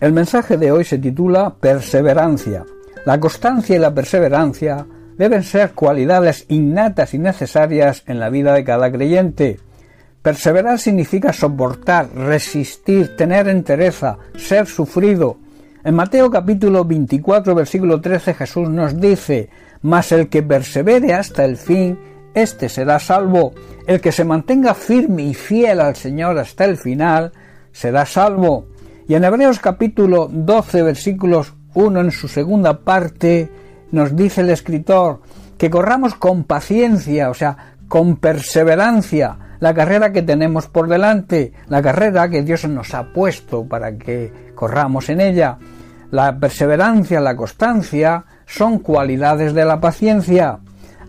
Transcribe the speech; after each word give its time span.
El 0.00 0.12
mensaje 0.12 0.56
de 0.56 0.70
hoy 0.70 0.84
se 0.84 0.98
titula 0.98 1.56
Perseverancia. 1.58 2.64
La 3.04 3.18
constancia 3.18 3.74
y 3.74 3.80
la 3.80 3.92
perseverancia 3.92 4.86
deben 5.16 5.42
ser 5.42 5.72
cualidades 5.72 6.44
innatas 6.48 7.14
y 7.14 7.18
necesarias 7.18 8.04
en 8.06 8.20
la 8.20 8.30
vida 8.30 8.54
de 8.54 8.62
cada 8.62 8.92
creyente. 8.92 9.58
Perseverar 10.22 10.78
significa 10.78 11.32
soportar, 11.32 12.14
resistir, 12.14 13.16
tener 13.16 13.48
entereza, 13.48 14.18
ser 14.36 14.68
sufrido. 14.68 15.38
En 15.82 15.96
Mateo 15.96 16.30
capítulo 16.30 16.84
24 16.84 17.56
versículo 17.56 18.00
13 18.00 18.34
Jesús 18.34 18.70
nos 18.70 19.00
dice, 19.00 19.50
Mas 19.82 20.12
el 20.12 20.28
que 20.28 20.44
persevere 20.44 21.12
hasta 21.12 21.44
el 21.44 21.56
fin, 21.56 21.98
éste 22.34 22.68
será 22.68 23.00
salvo. 23.00 23.52
El 23.84 24.00
que 24.00 24.12
se 24.12 24.24
mantenga 24.24 24.74
firme 24.74 25.24
y 25.24 25.34
fiel 25.34 25.80
al 25.80 25.96
Señor 25.96 26.38
hasta 26.38 26.66
el 26.66 26.76
final, 26.76 27.32
será 27.72 28.06
salvo. 28.06 28.66
Y 29.08 29.14
en 29.14 29.24
Hebreos 29.24 29.58
capítulo 29.58 30.28
12 30.30 30.82
versículos 30.82 31.54
1 31.72 31.98
en 31.98 32.10
su 32.10 32.28
segunda 32.28 32.80
parte 32.80 33.50
nos 33.90 34.14
dice 34.14 34.42
el 34.42 34.50
escritor 34.50 35.22
que 35.56 35.70
corramos 35.70 36.14
con 36.14 36.44
paciencia, 36.44 37.30
o 37.30 37.34
sea, 37.34 37.56
con 37.88 38.16
perseverancia, 38.16 39.38
la 39.60 39.72
carrera 39.72 40.12
que 40.12 40.20
tenemos 40.20 40.66
por 40.66 40.90
delante, 40.90 41.54
la 41.68 41.80
carrera 41.80 42.28
que 42.28 42.42
Dios 42.42 42.68
nos 42.68 42.92
ha 42.92 43.14
puesto 43.14 43.64
para 43.64 43.96
que 43.96 44.30
corramos 44.54 45.08
en 45.08 45.22
ella. 45.22 45.56
La 46.10 46.38
perseverancia, 46.38 47.18
la 47.18 47.34
constancia 47.34 48.26
son 48.44 48.78
cualidades 48.78 49.54
de 49.54 49.64
la 49.64 49.80
paciencia. 49.80 50.58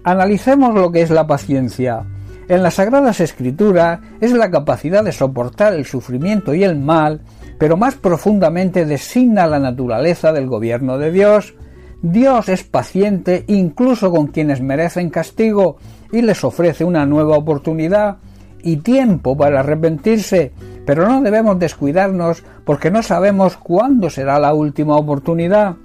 Analicemos 0.06 0.74
lo 0.74 0.90
que 0.90 1.02
es 1.02 1.10
la 1.10 1.28
paciencia. 1.28 2.06
En 2.48 2.64
las 2.64 2.76
Sagradas 2.76 3.20
Escrituras 3.20 4.00
es 4.22 4.32
la 4.32 4.50
capacidad 4.50 5.04
de 5.04 5.12
soportar 5.12 5.74
el 5.74 5.86
sufrimiento 5.86 6.54
y 6.54 6.64
el 6.64 6.80
mal, 6.80 7.22
pero 7.60 7.78
más 7.78 7.96
profundamente 7.96 8.86
designa 8.86 9.46
la 9.46 9.60
naturaleza 9.60 10.32
del 10.32 10.48
gobierno 10.48 10.98
de 10.98 11.12
Dios. 11.12 11.54
Dios 12.02 12.48
es 12.48 12.64
paciente 12.64 13.44
incluso 13.48 14.10
con 14.10 14.28
quienes 14.28 14.62
merecen 14.62 15.10
castigo 15.10 15.78
y 16.12 16.22
les 16.22 16.44
ofrece 16.44 16.86
una 16.86 17.06
nueva 17.06 17.38
oportunidad 17.38 18.18
y 18.64 18.78
tiempo 18.78 19.38
para 19.38 19.60
arrepentirse, 19.60 20.54
pero 20.86 21.08
no 21.08 21.22
debemos 21.22 21.60
descuidarnos 21.60 22.44
porque 22.64 22.90
no 22.90 23.04
sabemos 23.04 23.58
cuándo 23.58 24.10
será 24.10 24.40
la 24.40 24.54
última 24.54 24.96
oportunidad. 24.96 25.76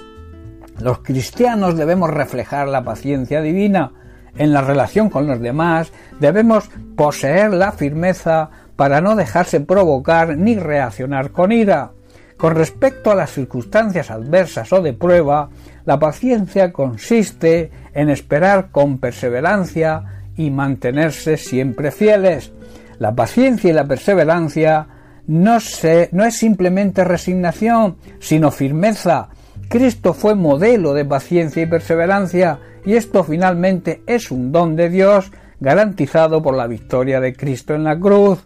Los 0.80 1.00
cristianos 1.00 1.76
debemos 1.76 2.10
reflejar 2.10 2.68
la 2.68 2.84
paciencia 2.84 3.42
divina, 3.42 3.92
en 4.36 4.52
la 4.52 4.62
relación 4.62 5.10
con 5.10 5.26
los 5.26 5.40
demás 5.40 5.92
debemos 6.18 6.68
poseer 6.96 7.52
la 7.52 7.72
firmeza 7.72 8.50
para 8.76 9.00
no 9.00 9.16
dejarse 9.16 9.60
provocar 9.60 10.36
ni 10.36 10.56
reaccionar 10.56 11.30
con 11.30 11.52
ira. 11.52 11.92
Con 12.36 12.56
respecto 12.56 13.10
a 13.10 13.14
las 13.14 13.30
circunstancias 13.30 14.10
adversas 14.10 14.72
o 14.72 14.82
de 14.82 14.92
prueba, 14.92 15.50
la 15.84 15.98
paciencia 15.98 16.72
consiste 16.72 17.70
en 17.94 18.10
esperar 18.10 18.70
con 18.70 18.98
perseverancia 18.98 20.24
y 20.36 20.50
mantenerse 20.50 21.36
siempre 21.36 21.90
fieles. 21.90 22.52
La 22.98 23.14
paciencia 23.14 23.70
y 23.70 23.72
la 23.72 23.86
perseverancia 23.86 24.88
no, 25.26 25.58
no 26.12 26.24
es 26.24 26.36
simplemente 26.36 27.04
resignación, 27.04 27.96
sino 28.18 28.50
firmeza. 28.50 29.28
Cristo 29.68 30.12
fue 30.12 30.34
modelo 30.34 30.92
de 30.92 31.04
paciencia 31.04 31.62
y 31.62 31.66
perseverancia 31.66 32.58
y 32.84 32.94
esto 32.94 33.24
finalmente 33.24 34.02
es 34.06 34.30
un 34.30 34.52
don 34.52 34.76
de 34.76 34.90
Dios 34.90 35.30
garantizado 35.60 36.42
por 36.42 36.56
la 36.56 36.66
victoria 36.66 37.20
de 37.20 37.34
Cristo 37.34 37.74
en 37.74 37.84
la 37.84 37.98
cruz. 37.98 38.44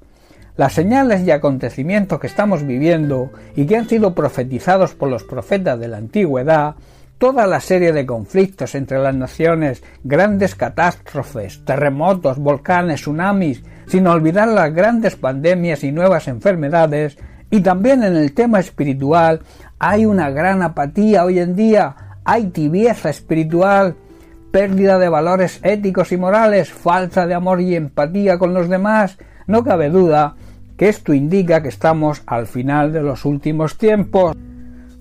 Las 0.59 0.73
señales 0.73 1.23
y 1.23 1.31
acontecimientos 1.31 2.19
que 2.19 2.27
estamos 2.27 2.67
viviendo 2.67 3.31
y 3.55 3.65
que 3.65 3.77
han 3.77 3.89
sido 3.89 4.17
profetizados 4.17 4.93
por 4.93 5.09
los 5.09 5.23
profetas 5.23 5.79
de 5.79 5.87
la 5.87 5.99
antigüedad, 5.99 6.75
toda 7.17 7.47
la 7.47 7.61
serie 7.61 7.93
de 7.93 8.05
conflictos 8.05 8.75
entre 8.75 8.99
las 8.99 9.15
naciones, 9.15 9.85
grandes 10.03 10.57
catástrofes, 10.57 11.65
terremotos, 11.65 12.39
volcanes, 12.39 13.03
tsunamis, 13.03 13.63
sin 13.87 14.09
olvidar 14.09 14.49
las 14.49 14.75
grandes 14.75 15.15
pandemias 15.15 15.85
y 15.85 15.93
nuevas 15.93 16.27
enfermedades, 16.27 17.19
y 17.53 17.61
también 17.61 18.03
en 18.03 18.17
el 18.17 18.35
tema 18.35 18.59
espiritual 18.59 19.43
hay 19.79 20.07
una 20.07 20.29
gran 20.31 20.63
apatía 20.63 21.25
hoy 21.25 21.39
en 21.39 21.55
día, 21.55 21.95
hay 22.25 22.47
tibieza 22.49 23.11
espiritual, 23.11 23.95
pérdida 24.51 24.99
de 24.99 25.09
valores 25.09 25.61
éticos 25.63 26.11
y 26.11 26.17
morales, 26.17 26.73
falta 26.73 27.29
de 27.29 27.35
amor 27.35 27.61
y 27.61 27.77
empatía 27.77 28.39
con 28.39 28.55
los 28.55 28.69
demás, 28.69 29.19
no 29.47 29.63
cabe 29.63 29.89
duda 29.89 30.35
que 30.79 30.89
esto 30.89 31.13
indica 31.13 31.61
que 31.61 31.69
estamos 31.69 32.23
al 32.25 32.47
final 32.47 32.93
de 32.93 33.03
los 33.03 33.25
últimos 33.25 33.77
tiempos. 33.77 34.37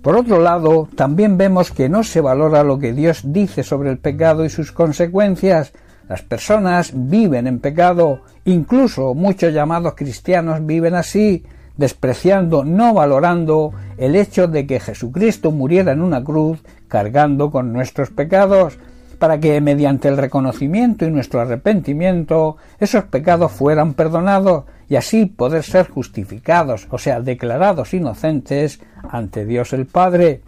Por 0.02 0.16
otro 0.16 0.42
lado, 0.42 0.90
también 0.96 1.38
vemos 1.38 1.72
que 1.72 1.88
no 1.88 2.04
se 2.04 2.20
valora 2.20 2.64
lo 2.64 2.80
que 2.80 2.94
Dios 2.94 3.22
dice 3.26 3.62
sobre 3.62 3.92
el 3.92 4.00
pecado 4.00 4.44
y 4.44 4.50
sus 4.50 4.72
consecuencias. 4.72 5.74
Las 6.10 6.24
personas 6.24 6.92
viven 6.96 7.46
en 7.46 7.60
pecado, 7.60 8.22
incluso 8.46 9.14
muchos 9.14 9.54
llamados 9.54 9.94
cristianos 9.96 10.66
viven 10.66 10.96
así, 10.96 11.46
despreciando, 11.78 12.66
no 12.66 12.96
valorando 12.96 13.72
el 13.98 14.16
hecho 14.16 14.48
de 14.48 14.66
que 14.66 14.80
Jesucristo 14.80 15.52
muriera 15.52 15.92
en 15.92 16.02
una 16.02 16.24
cruz 16.24 16.64
cargando 16.88 17.52
con 17.52 17.72
nuestros 17.72 18.10
pecados, 18.10 18.80
para 19.20 19.40
que 19.40 19.62
mediante 19.62 20.08
el 20.08 20.18
reconocimiento 20.18 21.06
y 21.06 21.12
nuestro 21.12 21.40
arrepentimiento 21.40 22.58
esos 22.80 23.04
pecados 23.06 23.52
fueran 23.52 23.94
perdonados 23.94 24.66
y 24.90 24.96
así 24.96 25.26
poder 25.26 25.64
ser 25.64 25.90
justificados, 25.90 26.88
o 26.92 26.98
sea, 26.98 27.22
declarados 27.22 27.94
inocentes 27.94 28.80
ante 29.10 29.46
Dios 29.46 29.74
el 29.74 29.86
Padre. 29.86 30.42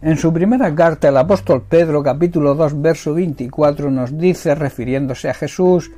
En 0.00 0.16
su 0.16 0.32
primera 0.32 0.74
carta 0.74 1.08
el 1.08 1.16
apóstol 1.16 1.62
Pedro 1.68 2.02
capítulo 2.02 2.54
2 2.54 2.82
verso 2.82 3.14
24 3.14 3.90
nos 3.90 4.18
dice 4.18 4.54
refiriéndose 4.54 5.28
a 5.28 5.34
Jesús, 5.34 5.92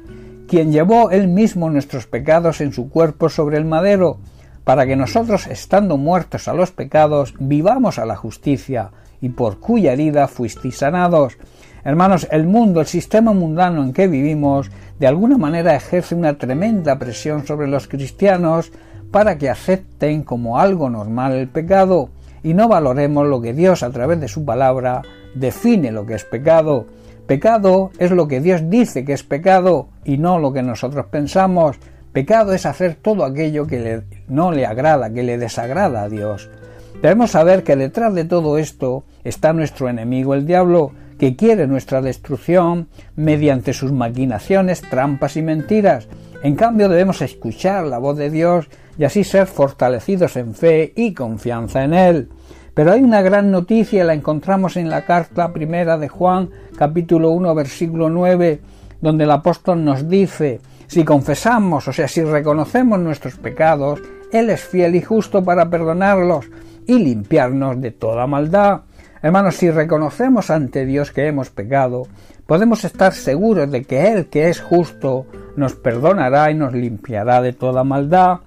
quien 0.47 0.73
llevó 0.73 1.11
él 1.11 1.29
mismo 1.29 1.71
nuestros 1.71 2.07
pecados 2.07 2.61
en 2.61 2.73
su 2.73 2.91
cuerpo 2.91 3.29
sobre 3.29 3.56
el 3.56 3.65
madero, 3.65 4.19
para 4.65 4.87
que 4.87 4.97
nosotros, 4.97 5.47
estando 5.47 5.97
muertos 5.97 6.49
a 6.49 6.55
los 6.55 6.71
pecados, 6.71 7.35
vivamos 7.39 7.99
a 7.99 8.06
la 8.06 8.17
justicia, 8.17 8.91
y 9.21 9.31
por 9.31 9.59
cuya 9.59 9.93
herida 9.93 10.29
fuisteis 10.29 10.79
sanados. 10.79 11.39
Hermanos, 11.84 12.27
el 12.31 12.47
mundo, 12.47 12.81
el 12.81 12.87
sistema 12.87 13.34
mundano 13.34 13.83
en 13.83 13.93
que 13.93 14.09
vivimos, 14.09 14.71
de 14.99 15.06
alguna 15.06 15.37
manera 15.37 15.77
ejerce 15.77 16.15
una 16.15 16.39
tremenda 16.39 16.99
presión 16.99 17.47
sobre 17.47 17.69
los 17.69 17.89
cristianos 17.89 18.72
para 19.11 19.37
que 19.37 19.50
acepten 19.50 20.23
como 20.23 20.59
algo 20.59 20.89
normal 20.89 21.34
el 21.34 21.49
pecado 21.49 22.09
y 22.43 22.55
no 22.55 22.69
valoremos 22.69 23.27
lo 23.27 23.41
que 23.41 23.53
Dios 23.53 23.83
a 23.83 23.91
través 23.91 24.19
de 24.19 24.28
su 24.28 24.44
palabra 24.44 25.03
define 25.34 25.93
lo 25.93 26.06
que 26.06 26.15
es 26.15 26.25
pecado. 26.25 26.87
Pecado 27.27 27.91
es 27.99 28.11
lo 28.11 28.28
que 28.28 28.41
Dios 28.41 28.69
dice 28.69 29.05
que 29.05 29.12
es 29.12 29.23
pecado 29.23 29.89
y 30.05 30.19
no 30.19 30.39
lo 30.39 30.53
que 30.53 30.62
nosotros 30.62 31.06
pensamos. 31.06 31.77
Pecado 32.12 32.53
es 32.53 32.65
hacer 32.65 32.94
todo 32.94 33.25
aquello 33.25 33.67
que 33.67 34.03
no 34.28 34.53
le 34.53 34.67
agrada, 34.67 35.11
que 35.11 35.23
le 35.23 35.37
desagrada 35.37 36.03
a 36.03 36.09
Dios. 36.09 36.49
Debemos 37.03 37.33
saber 37.33 37.62
que 37.62 37.77
detrás 37.77 38.15
de 38.15 38.25
todo 38.25 38.56
esto 38.56 39.05
está 39.25 39.53
nuestro 39.53 39.89
enemigo 39.89 40.34
el 40.34 40.47
diablo, 40.47 40.93
que 41.25 41.37
quiere 41.37 41.67
nuestra 41.67 42.03
destrucción 42.03 42.89
mediante 43.17 43.73
sus 43.73 43.91
maquinaciones, 43.93 44.83
trampas 44.83 45.39
y 45.39 45.43
mentiras. 45.43 46.07
En 46.43 46.55
cambio 46.55 46.91
debemos 46.91 47.23
escuchar 47.23 47.87
la 47.87 47.97
voz 47.97 48.19
de 48.19 48.29
Dios 48.29 48.69
y 48.99 49.05
así 49.05 49.25
ser 49.25 49.47
fortalecidos 49.47 50.37
en 50.37 50.55
fe 50.55 50.93
y 50.95 51.15
confianza 51.15 51.83
en 51.83 51.95
Él. 51.95 52.29
Pero 52.75 52.93
hay 52.93 53.01
una 53.01 53.23
gran 53.23 53.51
noticia, 53.51 54.05
la 54.05 54.12
encontramos 54.12 54.77
en 54.77 54.91
la 54.91 55.07
carta 55.07 55.51
primera 55.51 55.97
de 55.97 56.11
Juan, 56.11 56.51
capítulo 56.77 57.31
1, 57.31 57.55
versículo 57.55 58.11
9, 58.11 58.61
donde 59.01 59.25
el 59.25 59.31
apóstol 59.31 59.82
nos 59.82 60.06
dice, 60.06 60.61
si 60.88 61.05
confesamos, 61.05 61.88
o 61.88 61.93
sea, 61.94 62.06
si 62.06 62.23
reconocemos 62.23 62.99
nuestros 62.99 63.37
pecados, 63.37 63.99
Él 64.31 64.50
es 64.50 64.62
fiel 64.62 64.94
y 64.94 65.00
justo 65.00 65.43
para 65.43 65.71
perdonarlos 65.71 66.50
y 66.87 66.99
limpiarnos 66.99 67.81
de 67.81 67.93
toda 67.93 68.26
maldad. 68.26 68.82
Hermanos, 69.25 69.56
si 69.56 69.71
reconocemos 69.71 70.50
ante 70.50 70.85
Dios 70.85 71.11
que 71.11 71.26
hemos 71.26 71.49
pecado, 71.49 72.06
podemos 72.44 72.85
estar 72.85 73.15
seguros 73.15 73.71
de 73.71 73.82
que 73.85 74.12
Él, 74.12 74.26
que 74.26 74.50
es 74.50 74.61
justo, 74.61 75.25
nos 75.56 75.73
perdonará 75.73 76.50
y 76.50 76.55
nos 76.55 76.75
limpiará 76.75 77.41
de 77.41 77.55
toda 77.55 77.85
maldad. 77.85 78.41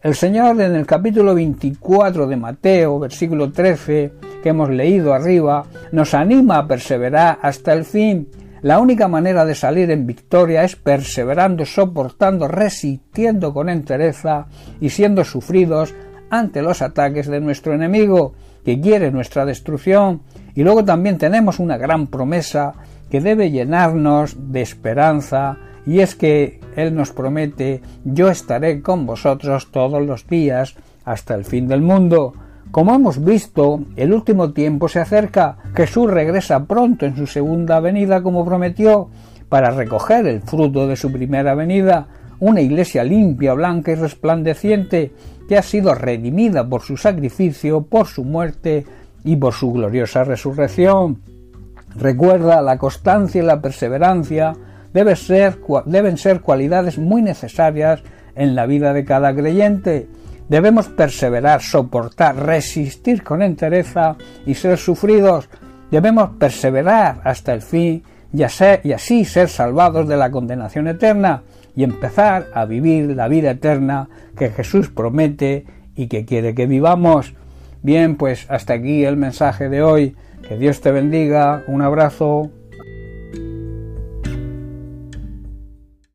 El 0.00 0.14
Señor 0.14 0.58
en 0.62 0.76
el 0.76 0.86
capítulo 0.86 1.34
24 1.34 2.26
de 2.26 2.36
Mateo, 2.36 3.00
versículo 3.00 3.52
13, 3.52 4.12
que 4.42 4.48
hemos 4.48 4.70
leído 4.70 5.12
arriba, 5.12 5.66
nos 5.92 6.14
anima 6.14 6.56
a 6.56 6.66
perseverar 6.66 7.38
hasta 7.42 7.74
el 7.74 7.84
fin. 7.84 8.30
La 8.62 8.78
única 8.78 9.08
manera 9.08 9.44
de 9.44 9.54
salir 9.54 9.90
en 9.90 10.06
victoria 10.06 10.64
es 10.64 10.74
perseverando, 10.74 11.66
soportando, 11.66 12.48
resistiendo 12.48 13.52
con 13.52 13.68
entereza 13.68 14.46
y 14.80 14.88
siendo 14.88 15.22
sufridos 15.22 15.94
ante 16.30 16.62
los 16.62 16.80
ataques 16.80 17.26
de 17.26 17.40
nuestro 17.40 17.74
enemigo, 17.74 18.32
que 18.64 18.80
quiere 18.80 19.10
nuestra 19.10 19.44
destrucción. 19.44 20.22
Y 20.54 20.62
luego 20.62 20.84
también 20.84 21.18
tenemos 21.18 21.58
una 21.58 21.76
gran 21.76 22.06
promesa 22.06 22.74
que 23.10 23.20
debe 23.20 23.50
llenarnos 23.50 24.36
de 24.52 24.62
esperanza 24.62 25.58
y 25.86 26.00
es 26.00 26.14
que 26.14 26.60
Él 26.76 26.94
nos 26.94 27.10
promete 27.10 27.82
yo 28.04 28.28
estaré 28.28 28.80
con 28.80 29.06
vosotros 29.06 29.70
todos 29.70 30.04
los 30.04 30.26
días 30.26 30.74
hasta 31.04 31.34
el 31.34 31.44
fin 31.44 31.68
del 31.68 31.82
mundo. 31.82 32.34
Como 32.70 32.94
hemos 32.94 33.22
visto, 33.22 33.84
el 33.94 34.12
último 34.12 34.52
tiempo 34.52 34.88
se 34.88 34.98
acerca. 34.98 35.58
Jesús 35.74 36.10
regresa 36.10 36.64
pronto 36.64 37.06
en 37.06 37.16
su 37.16 37.26
segunda 37.26 37.78
venida 37.78 38.22
como 38.22 38.44
prometió 38.44 39.10
para 39.48 39.70
recoger 39.70 40.26
el 40.26 40.40
fruto 40.40 40.88
de 40.88 40.96
su 40.96 41.12
primera 41.12 41.54
venida, 41.54 42.08
una 42.40 42.60
iglesia 42.60 43.04
limpia, 43.04 43.54
blanca 43.54 43.92
y 43.92 43.94
resplandeciente 43.94 45.12
que 45.48 45.56
ha 45.56 45.62
sido 45.62 45.94
redimida 45.94 46.66
por 46.66 46.82
su 46.82 46.96
sacrificio, 46.96 47.82
por 47.82 48.06
su 48.06 48.24
muerte 48.24 48.84
y 49.24 49.36
por 49.36 49.52
su 49.52 49.72
gloriosa 49.72 50.24
resurrección. 50.24 51.20
Recuerda, 51.96 52.60
la 52.62 52.78
constancia 52.78 53.42
y 53.42 53.46
la 53.46 53.60
perseverancia 53.60 54.54
deben 54.92 55.16
ser, 55.16 55.58
deben 55.86 56.16
ser 56.18 56.40
cualidades 56.40 56.98
muy 56.98 57.22
necesarias 57.22 58.02
en 58.34 58.54
la 58.54 58.66
vida 58.66 58.92
de 58.92 59.04
cada 59.04 59.34
creyente. 59.34 60.08
Debemos 60.48 60.88
perseverar, 60.88 61.62
soportar, 61.62 62.36
resistir 62.36 63.22
con 63.22 63.42
entereza 63.42 64.16
y 64.44 64.54
ser 64.54 64.76
sufridos. 64.76 65.48
Debemos 65.90 66.30
perseverar 66.38 67.20
hasta 67.24 67.54
el 67.54 67.62
fin 67.62 68.02
y, 68.32 68.38
y 68.38 68.92
así 68.92 69.24
ser 69.24 69.48
salvados 69.48 70.08
de 70.08 70.16
la 70.16 70.30
condenación 70.30 70.88
eterna 70.88 71.42
y 71.76 71.84
empezar 71.84 72.48
a 72.54 72.64
vivir 72.64 73.10
la 73.16 73.28
vida 73.28 73.52
eterna 73.52 74.08
que 74.36 74.50
Jesús 74.50 74.90
promete 74.90 75.64
y 75.96 76.08
que 76.08 76.24
quiere 76.24 76.54
que 76.54 76.66
vivamos. 76.66 77.34
Bien, 77.82 78.16
pues 78.16 78.46
hasta 78.48 78.74
aquí 78.74 79.04
el 79.04 79.16
mensaje 79.16 79.68
de 79.68 79.82
hoy. 79.82 80.16
Que 80.46 80.56
Dios 80.56 80.80
te 80.80 80.90
bendiga. 80.90 81.64
Un 81.66 81.82
abrazo. 81.82 82.50